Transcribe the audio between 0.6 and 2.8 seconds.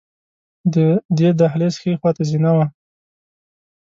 د دې دهلېز ښې خواته زینه وه.